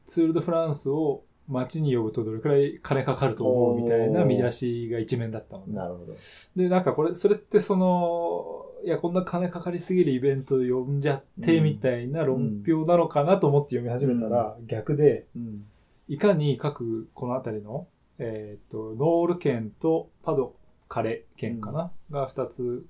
[0.07, 5.75] ツール・ド・フランスを街に呼ぶとどれくらい金かかると思うみたいな見出しが一面だったのね。
[5.75, 6.14] なるほど。
[6.57, 15.64] で、なんかこれ、それってその、いや、こんな金かかりすぎるイベント呼んじゃって、うんみたいな論評なのかなと思って読み始めたら、逆で、うん。
[16.09, 17.87] いかに各この辺りの、
[18.18, 20.55] えっ、と、ノール県とパド
[20.88, 22.85] カレ県かな、が二つ、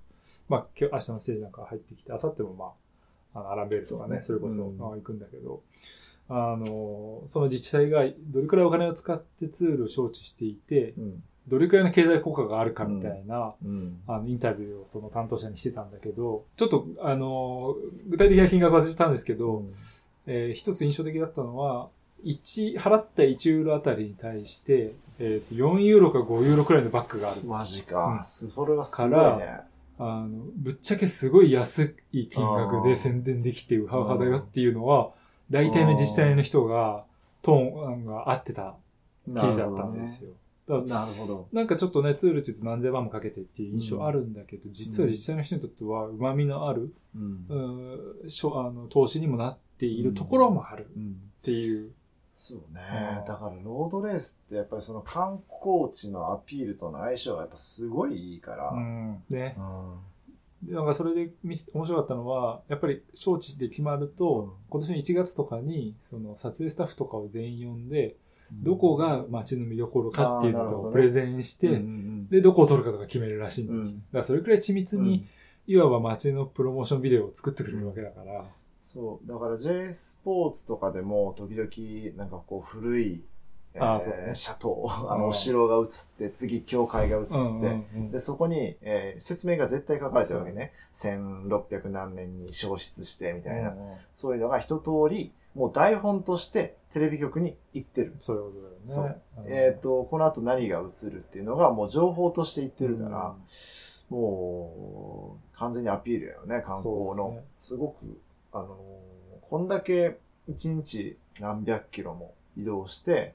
[0.49, 2.73] まあ、今日、明日のステージなんか入ってきて、明後日もまあ、
[3.35, 5.62] あのアランベールとかね、それこそ、行くんだけど、
[6.29, 11.23] あの、その自治体がどれくらいお金を使ってツールを招致していて、うん。
[11.49, 14.01] どれくらいの経済効果があるかみたいな、うん。
[14.07, 17.75] あの、インタビューをその担当者にしてたんだけど、ちょっと、あの、
[18.09, 19.64] 具体的な金額忘れてたんですけど、
[20.27, 21.88] えー一つ印象的だったのは、
[22.25, 27.42] 1、払った1ユーロあたりに対して、えーと4ユーロか5ユーロくらいのバッグがある。
[27.45, 28.21] マジうか。
[28.21, 29.72] んそれはすごいかね。
[30.05, 35.12] あの、ぶっちゃけすごい安い金額で宣伝できてウハウハだよっていうのは、
[35.51, 37.05] 大体の自治体の人が、
[37.43, 38.77] トーンが合ってた
[39.27, 40.31] 記事だったんですよ。
[40.69, 41.49] なるほど。
[41.53, 47.53] なんかちょっとね、ツールって言うと何千万もかけてっていう印象あるんだけど、実は実際の人にとっては旨味のある、うんう。
[47.53, 51.91] あの投資にもなっているところもあるっうんていう。
[52.45, 52.81] そうね。
[53.19, 53.25] うん。
[53.25, 58.71] だだからロードレースってやっぱりその観光地のアピールとの相性がやっぱすごいいいから。
[58.71, 59.23] うん。
[59.31, 59.55] ね。
[59.57, 60.69] うん。
[60.69, 64.51] でなんかそれで見せ面白かったのは、やっぱり招致で決まると、うん。
[64.71, 68.17] 今年の1月とかに、その撮影スタッフとかを全員呼んで、
[68.51, 73.87] どこが街の見どころかっていうのをプレゼンして、うんうんで、どこを撮るかとか決めるらしいんだよ、うん。
[73.87, 75.05] だからそれくらい緻密うん。
[75.05, 75.27] に、
[75.69, 78.45] いわば街のプロモーションビデオを作ってくれるわけだから、
[78.83, 79.29] そう。
[79.29, 83.23] だから J スポーツとかでも時々なんかこう古い、
[83.75, 90.73] えーねシャトー、あうんのお城が映って、次教会が映って、うんうんうんで、そこに、えー説明が絶対書かれてるわけね。
[90.92, 93.71] 1600何年に消失してみたいな。
[93.71, 98.16] うんうんそういうのが一通り、もう台本としてテレビ局に行ってる。
[98.18, 99.23] そういうことだよね。
[99.38, 103.35] うんえっ、と、この後何が映るっていうのがもう情報として言ってるから、
[104.11, 107.14] もう完全にアピールやよね、観光の。
[107.14, 108.18] そうねすごく、
[108.53, 108.69] あのー
[109.49, 110.17] こんだけ
[110.49, 113.35] 一日何百キロも移動して、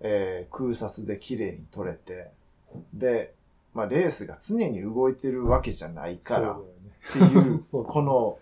[0.00, 2.30] えー空撮で綺麗に撮れて、
[2.92, 3.32] で、
[3.72, 6.62] まあレースが常に動いてるわけじゃないから、っ
[7.12, 8.38] てい う、この、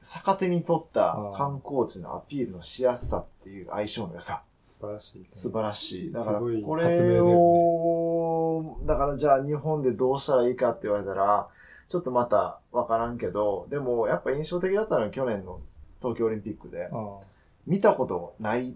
[0.00, 4.42] 逆手に取った観光地のアピールのしやすさっていう相性の良さ。
[4.62, 6.12] 素晴らしいね、素晴らしい。
[6.12, 11.48] だから、これを、だからじゃあ日本でどうしたらいいかって言われたら、
[11.88, 15.60] ちょっとまたわからんけど、でもやっぱ印象的だったのは去年の
[16.00, 17.20] 東京オリンピックで、あ
[17.66, 18.74] 見たことない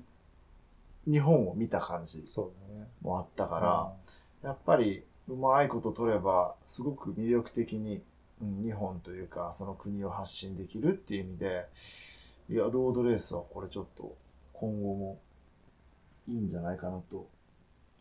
[1.07, 2.25] 日本を見た感じ。
[3.03, 3.95] もあったか
[4.43, 8.03] ら、やっぱりうまいこと取れば、すごく魅力的に、
[8.43, 11.67] うん日本というか、その国を発信できるっていう意味で、
[12.51, 14.15] いや、ロードレースはこれちょっと
[14.53, 15.19] 今後も
[16.29, 17.27] いいんじゃないかなと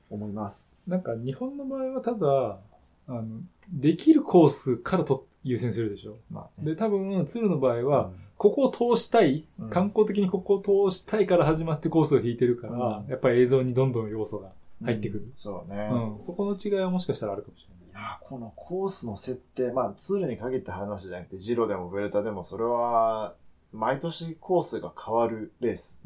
[0.10, 0.78] 思います。
[0.88, 2.60] なんか日本の場合はただ、
[3.08, 3.40] あの、
[3.72, 6.18] できるコースからと優先するでしょ。
[6.30, 6.72] まあね。
[6.72, 14.50] で、多分、ツールの場合は、うんここを通したい、うん観光的にここを通したいから始まってコースを引いてるから、うんやっぱり映像にどんどん要素が
[14.84, 15.32] 入ってくるうん。
[15.36, 15.90] そうね。
[15.90, 23.36] うん、そこの違いはもしかしたらあるかもしいやーこのコースの設定、まあツールに限った話じゃなくて、ジロでもベルタでもそれは、
[23.72, 26.02] 毎年コースが変わるレース。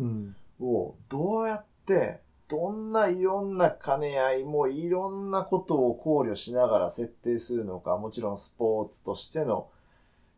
[0.62, 9.70] をどうやって、どんないろんな兼ね合いもいろんなことを考慮しながら設定するのか、もちろんスポーツとしての、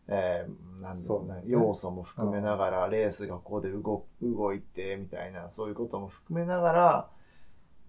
[0.10, 1.44] えー、なんだろうなね。
[1.48, 7.10] 要素も含めながら、レースがここで動動いて、みたいな、そういうことも含めながら、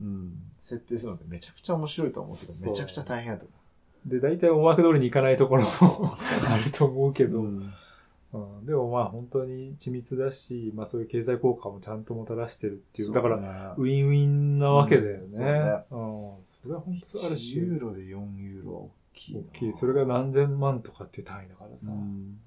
[0.00, 3.46] うん、設定するのってめちゃくちゃ面白いと思うけど、めちゃくちゃ大変だと
[4.06, 5.68] で、大体思惑通りにいかないところも
[6.48, 7.52] あると思うけど、思う。
[7.52, 7.72] うん
[8.32, 15.22] うん、でもまあ本当に緻密だし、まあそういう経済効果もちゃんともたらしてるっていう、だから、らウィンウィンなわけだよね。
[15.22, 15.50] うんそうね
[15.90, 16.44] うん。
[16.62, 19.40] それは本当ある1し、ユーロで4ユーロは大きいな。
[19.40, 19.74] 大きい。
[19.74, 21.92] それが何千万とかっていう単位だからさ。
[21.92, 22.38] うん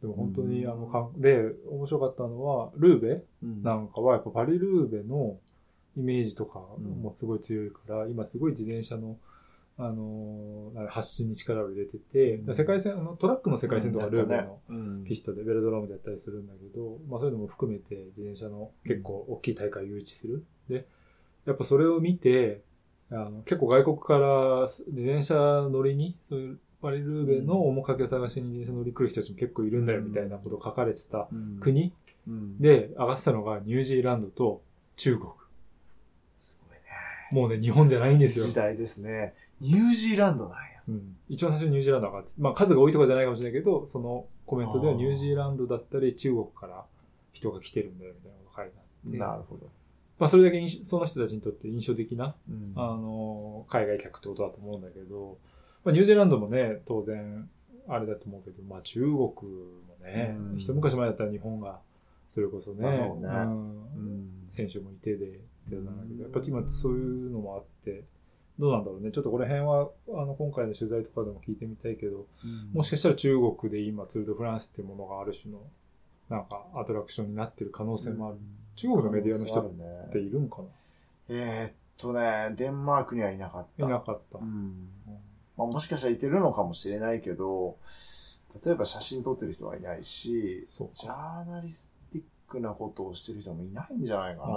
[0.00, 5.38] でも本当に、うんあの、かんで、面白かったのは、ルーベうんなんかは、やっぱパリルーベの
[5.96, 6.60] イメージとか
[7.02, 9.16] もすごい強いから、今すごい自転車の、
[9.78, 20.44] あのー発信に力を入れてて、うん世界戦、あのトラックの世界戦とかルーベのうんピストでベルドロームでやったりするんだけど、まあそういうのも含めて自転車の結構大きい大会を誘致する。
[20.68, 20.86] で、
[21.44, 22.60] やっぱそれを見て、
[23.10, 25.34] あの結構外国から自転車
[25.70, 31.92] 乗りに、そういうパリルーベの面影を探しに自転車乗り来る人たちも結構いるんだよみたいなことを書かれてたうん国
[32.26, 34.62] うんで上がってたのがニュージーランドと
[34.96, 35.30] 中国。
[36.38, 36.80] すごいね。
[37.32, 38.46] もうね、日本じゃないんですよ。
[38.46, 39.34] 時代ですね。
[39.60, 40.58] ニュージーランドなんや。
[40.88, 46.84] うん、一番最初にニュージーランドが上がって、まあ数が多いとかじゃないかもしれないけど、そのコメントではニュージーランドだったり中国から
[47.32, 49.18] 人が来てるんだよみたいなことが書いてあって。
[49.18, 49.68] なるほど。
[50.18, 55.38] まあそれだけその人たちにとって印象的な、うんあの、海外客ってことだと思うんだけど、
[55.84, 57.48] まあ、ニュージーランドもね、当然、
[57.88, 59.32] あれだと思うけど、まあ中国も
[60.02, 61.80] ね、うん一昔前だったら日本が、
[62.28, 68.04] それこそね、ねうんうん選手もいてで、ってなんだけど、やっぱり今そういうのもあって、
[68.58, 69.10] どうなんだろうね。
[69.12, 72.26] ちょっとこの辺は、あの、今回の取材とかでも聞いてみたいけど、
[72.72, 75.60] もしかしたら中国で今、ツール・ド・フランスっていうものがある種の、
[76.28, 78.38] なんか、アトラクションになってる可能性もある。
[78.76, 80.62] 中国のメディアの人っねているんか
[81.28, 83.82] えーっとね、デンマークにはいなかった。
[83.82, 84.38] ないなかった。
[84.38, 84.88] うん
[85.56, 87.76] まあ、もしかしたらいてるのかもしれないけど、
[88.64, 94.54] 例えば写真撮ってる人はいないし、ジャーナリスティックなことをしてる人もいないんじゃないかな。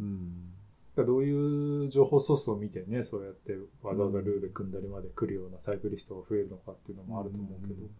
[0.00, 0.47] うん。
[1.04, 7.90] どういう情報ソースを見てね、そうやってわざわざルーベ組んだりまで来るようなサイクリストが増えるのかっていうのもあると思うけど、うん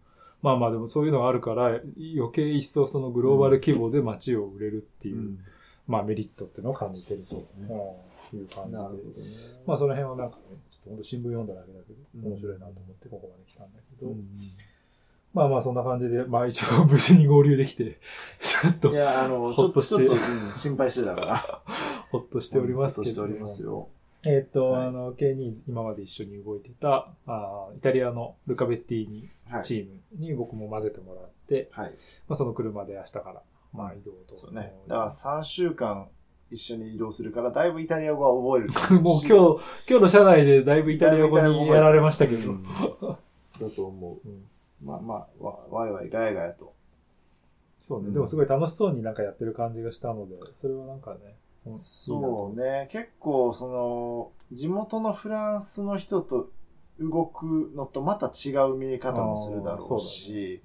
[0.41, 5.39] まあまあでもそういうのがあるから、余計一層そのグローバル規模で街を売れるっていう、うん。
[5.87, 7.25] まあメリットっていうのを感じてると。
[7.25, 7.67] そうね。
[8.31, 8.39] うん。
[8.39, 8.77] いう感じで。
[8.77, 9.27] ね。
[9.65, 12.21] まあその辺はなんかね、ちょっと本当新聞読んだだけだけうん。
[12.23, 14.25] ど、面白いなと思ってここまで来たんだけど、うん
[15.33, 17.99] まあまあそんな感じで、まあ一応無事に合流できて、
[18.41, 21.63] ちょっといや、あの、ちょっと、心配してたから。
[22.11, 23.27] ほっとしておりますけども。
[23.27, 23.89] ほっとしておりますよ。
[24.25, 29.63] えっ、と、はいあの、K2 今まで一緒に動いてた、あーイタリアのルカベッティーニはい。
[29.63, 31.91] チームに僕も混ぜてもらって、はい。
[32.27, 34.35] まあその車で明日から、まあ移動と。
[34.35, 34.73] そうね。
[34.87, 36.07] だから3週間
[36.51, 42.51] 一緒に移動するから、だいぶイタリア語は覚える もうし今日、今日の車内でだいぶイタリア語にやられましたけど。
[42.51, 42.63] うん
[43.59, 44.27] だと思う。
[44.27, 44.48] うん
[44.83, 46.73] まあまあ、わわいわいガヤガヤと。
[47.77, 52.87] そうね、うんでもすごい楽しそうになんかやってる感じがしたので、それはなんかね、うんそうね。
[52.91, 56.49] 結構、その、地元のフランスの人と
[56.99, 60.61] 動くのとまた違う見え方もするだろうし、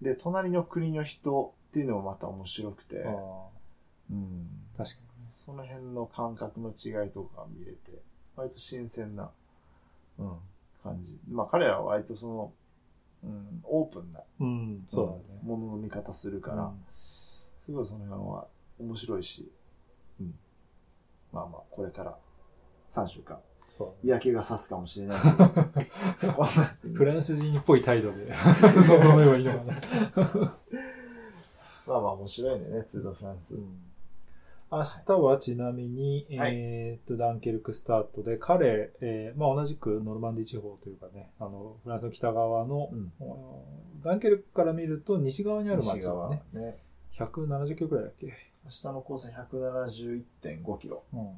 [0.00, 2.96] で、隣の国の人っていうのもまた面白くて
[4.10, 4.48] うん。
[4.74, 7.78] ー確かその辺の感覚の違いとかが見れて、
[8.36, 9.30] 割と新鮮な、
[10.18, 10.32] うん、
[10.82, 11.18] 感じ。
[11.30, 12.52] まあ彼らは割とその、
[13.24, 14.46] うん、オープンな、に。
[14.46, 15.40] うん、そうだね。
[15.42, 16.84] ものの見方するから、うん。
[16.96, 18.46] すごいその辺は
[18.78, 19.50] 面白いし、
[20.20, 20.34] うん。
[21.32, 22.16] まあまあ、これから。
[22.90, 23.38] 3週間、
[23.70, 25.18] そう嫌気がさすかもしれない
[26.94, 28.32] フランス人っぽい態度で。
[28.32, 29.74] 臨めばいいのかな。
[31.86, 33.58] まあまあ面白いんだよね、ツードフランス。
[34.70, 43.12] 明日はちなみに、はいえーっと、ダンケルクスタートで、彼、えーまあ同じくノルマンディ地方というかね、あの、フランスの北側の、うん
[44.04, 46.42] ダンケルクから見ると西側にある西町だ側ね。
[46.52, 46.78] ね。
[47.18, 51.02] 170キロくらいだっけ、明日のコース171.5キロ。
[51.12, 51.28] うん、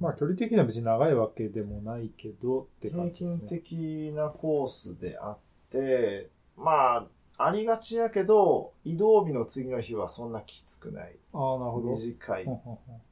[0.00, 5.38] まあ距離的には別に長いわけでもないけどって平感じ、均的なコースであっ
[5.70, 7.06] て、まあ、
[7.38, 11.16] ありがちやけど、移動日の次の日はそんなきつくない。
[11.32, 11.88] ああ、なるほど。
[11.90, 12.58] 短いうん。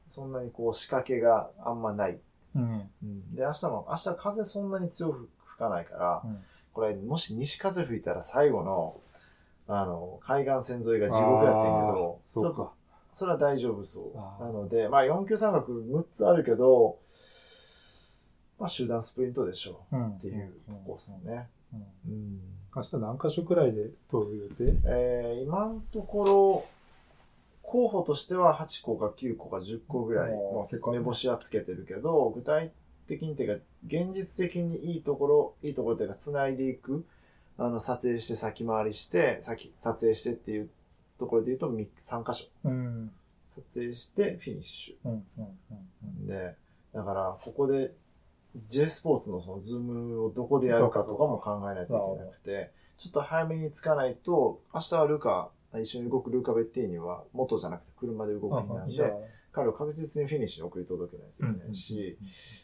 [0.08, 2.18] そんなにこう仕掛けがあんまない。
[2.54, 2.90] うん
[3.34, 6.38] で、明日も、明日風そんなに強く吹かないから、うん
[6.72, 9.00] これもし西風吹いたら最後の、
[9.66, 12.72] あの、海岸線沿いが地獄やってんけど、そうか。
[13.12, 14.44] それは大丈夫そあう。
[14.44, 16.98] ーなので、まあ4級三角6つあるけど、
[18.58, 19.96] まあ集団スプリントでしょう。
[19.96, 21.48] うんっていうとこですね。
[21.74, 22.40] うんうん
[22.74, 24.76] 明日何箇所くらいで通る予定？
[24.84, 26.66] えー今のところ、
[27.62, 32.72] 候補としては8個か9個か10個ぐらい、おーも結構う目星はつけてるけど、具体
[33.06, 37.04] 的にっていうか、現実的にいいところ、いいところっていうか、繋いでいく、
[37.58, 40.70] あの、撮影して先回りして、先、撮影してっていう
[41.18, 42.48] ところで言うと3、3箇所。
[42.64, 43.10] うん。
[43.48, 45.12] 撮影してフィニッシうん。
[45.12, 45.22] うん。
[45.38, 46.28] うんュ。
[46.28, 46.54] で、
[46.94, 47.92] だから、ここで
[48.66, 58.92] J スポーツのそのズームをどこでやるかとかも考えないといけなくて、ちょっと早めに着かないと、明日はルカ、一緒に動くルカ・ベッティーニは、元じゃなくて車で動く日なんで、
[59.52, 62.18] 彼を確実にフィニッシュに送り届けないといけないし、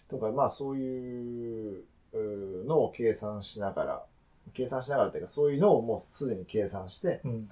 [0.09, 4.05] とか、まあそういううーのを計算しながら、
[4.53, 7.51] 計算しながらっていうか、そういうのをもうすでに計算して、うん。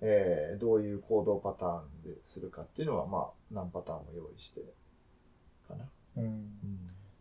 [0.00, 4.60] えーどういう行動パターンでするかっていうのは、まあ何パターンも用意して、
[5.66, 5.84] かな。
[6.16, 6.50] うん。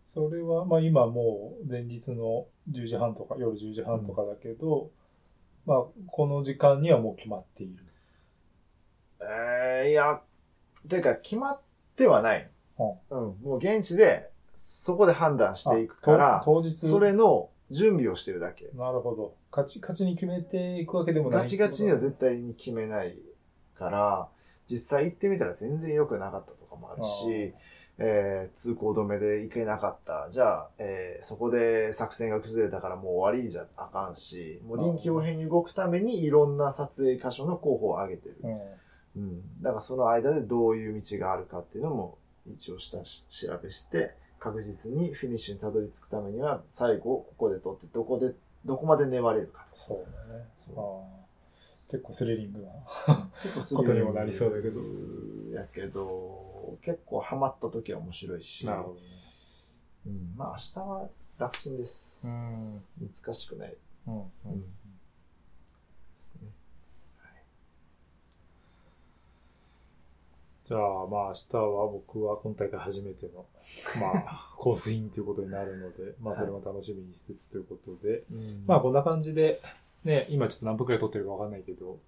[0.08, 4.90] それは、まあ今もう前日の10時半とか、夜10時半とかだけど、
[5.66, 7.84] まあこの時間にはもう決まっている。
[9.20, 10.22] えー、いや、
[10.88, 11.62] てか決まっ
[11.98, 12.50] てはない。
[12.80, 12.86] うん。
[12.86, 16.88] もう現地で、そこで判断していくから当日。
[16.88, 18.70] それの準備をしてるだけ。
[18.76, 19.36] なるほど。
[19.52, 23.18] 勝ち、勝ちに決めていくわけでもないガチガチには絶対に決めない
[23.78, 24.30] から、
[24.72, 27.54] 実際行ってみたら全然良くなかったとかもあるし、
[28.00, 30.28] えー通行止めで行けなかった。
[30.32, 38.38] じゃあ、えーそこで作戦が崩れたからもう終わりじゃあかんし、もう臨機応変に動くためにいろんな撮影箇所の候補を挙げてる。
[38.44, 38.52] うん。
[39.16, 39.64] うん。
[39.64, 48.34] だからその間でどういう道があるかっていうのも一応下し調べして、確実にフィニッシュにたどり着くためには、最後ここで撮って、どこで、
[48.66, 49.66] どこまで粘れるか。
[49.72, 49.98] そう
[50.30, 50.46] だね。
[50.56, 51.17] そう
[51.90, 52.70] 結構スリリングな。
[53.44, 54.82] 結構すことにもなりそうだけど。
[55.54, 58.66] やけど、結構ハマった時は面白いし。
[58.66, 59.02] なるほどね。
[60.08, 60.34] うん。
[60.36, 62.28] まあ明日は楽ちんです。
[63.00, 63.78] 難しくない。
[64.08, 64.14] うん。
[64.16, 64.24] うん。
[64.46, 64.68] うんで
[66.16, 66.52] すね。
[70.68, 73.46] じゃあ、まあ明日は僕は今大会初めての、
[74.02, 79.62] まあ、コースインということになるので、まあそれも楽しみにしつつということで、うんまあこんな感じで、
[80.08, 82.00] ね、今ちょっと何分くらい撮ってるかわかんないけど、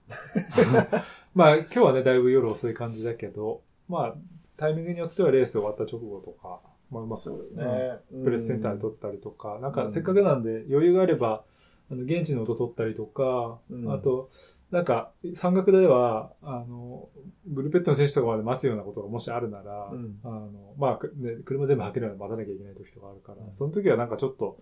[1.36, 4.16] まあ今日はね、だいぶ夜遅い感じだけど、まあ
[4.56, 11.44] タイミングによってはレース終わった直後とか、まあうまく、ねうんプレスセンターで撮ったりとか、なんかせっかくなんで余裕があれば、
[11.92, 14.30] あの現地の音撮ったりとか、うんあと、
[14.72, 17.10] なんか、山岳では、あの、
[17.48, 24.60] グルペットの選手とかまで待つようなことがもしあるなら、うんあの、まあ、ね、車全部履けるので待たなきゃいけない時とかあるから、うんその時はなんかちょっと、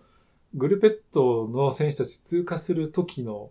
[0.54, 3.50] グルペットの選手たち通過する時の、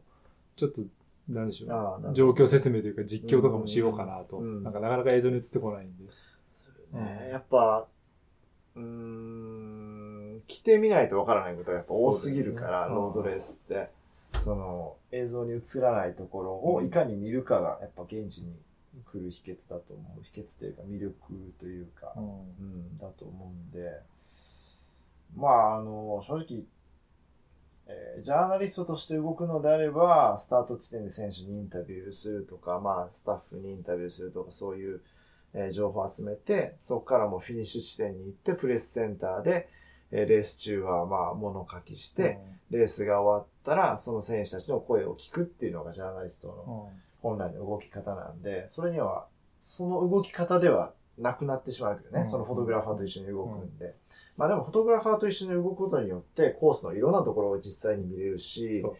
[0.55, 0.81] ちょっと、
[1.29, 4.37] なんでしょう、状況説明というか実況とかもしようかなと。
[4.37, 4.63] うん。
[4.63, 4.73] なん。
[4.73, 6.05] かなかなか映像に映ってこないんで。
[6.93, 7.29] ね。
[7.31, 7.87] やっぱ、
[8.75, 12.95] うーん、来てみないとわからないことがやっぱ多すぎるから、ね。
[12.95, 13.89] ロードレースって。
[14.41, 18.55] その、映像に映らないところをいかに見るかが、やっぱ現地に
[19.05, 20.23] 来る秘訣だと思う。
[20.23, 21.15] 秘訣というか、魅力
[21.59, 22.23] というか、うん。
[22.23, 22.27] う
[22.93, 23.99] ん、だと思うんで、
[25.35, 26.63] まあ、あの、正直、
[27.87, 35.01] えージャーナリストとして動くのであれば、スタート地点で選手にインタビューするとか、まあ、スタッフにインタビューするとか、そういう、
[35.53, 39.69] えー情報を集めて、そこからもうフィニッシュ地点に行って、プレスセンターで、
[40.11, 42.39] えーレース中は、まあ、物書きして、
[42.71, 47.01] レースが終わったら、その選手たちの声を聞くっていうのがジャーナリストのうん。
[47.19, 49.25] 本来の動き方なんで、それには、
[49.57, 52.29] その動き方ではなくなってしまうけどね、うん。
[52.29, 53.95] そのフォトグラファーと一緒に動くんで。
[54.37, 58.95] まあでも、フォトグラファーと一緒に動くことによって、コースのいろんなところを実際に見れるし、そう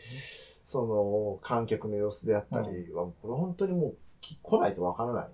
[0.63, 5.27] その観客の様子であったりは、これ本当にもうき来ないとわからない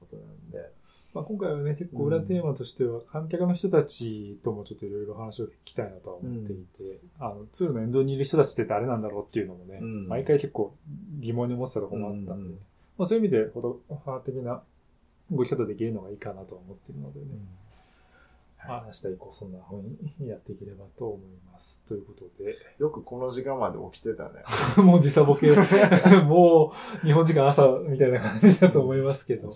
[0.00, 0.70] ことなんで。
[1.14, 10.08] まあ、今回はね、結構裏テーマとしては、観客の人たちともちょっといろいろ話を聞きたいなとは思っていて、あの、ツールの沿道にいる人たちって誰なんだろうっていうのもね、うん。
[10.08, 10.74] 毎回結構
[11.20, 12.50] 疑問に思ってたところもあったんで、うんうん
[12.96, 14.62] まあ、そういう意味で、フォトグラファー的な
[15.30, 17.61] 動き方できるのがいいかなとは思っているのでね、ま
[18.66, 19.82] あ、明日以降そんな風
[20.18, 21.82] にやっていければと思います。
[21.86, 24.42] ということで、よくこの時間まで起きてたね。
[24.82, 25.50] もう時差ボケ、
[26.24, 29.50] もう日本時間朝みたいな感じだと思いますけど、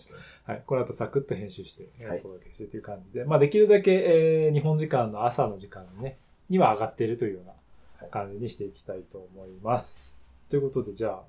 [0.45, 0.63] はい。
[0.67, 10.23] この後サクッと編集して、お届けしてという感じで、まあできるだけ、えー日本時間の朝の時間にね、には上がっているというような感じにしていきたいと思います。
[10.49, 11.23] ということで、じゃあ、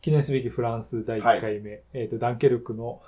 [0.00, 3.00] 記念すべきフランス第1回目、えっ、と、ダンケルクの、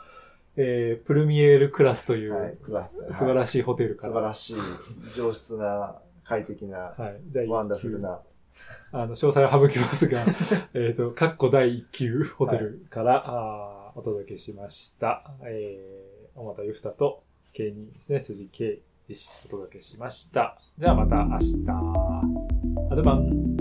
[0.56, 4.56] えープルミエールクラスという、はいクラスはい素晴らしいホテルから、素晴らしい、
[5.14, 8.20] 上質な、快適な、はい、第ワンダ1級、フルな。
[8.92, 10.20] あの、詳細は省きますが、
[10.74, 15.30] えっと、カッコ第1級ホテルから、あーお届けしました。
[15.42, 20.58] えー、小俣ゆふたと、K にですね、辻 K でしお届けしました。
[20.78, 21.64] じゃあまた明日。
[22.90, 23.53] アドバン。